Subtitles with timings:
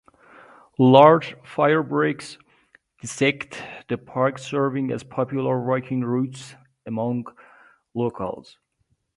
[0.79, 2.39] Large fire-breaks
[3.01, 6.55] dissect the park serving as popular walking routes
[6.87, 7.25] among
[7.93, 8.57] locals.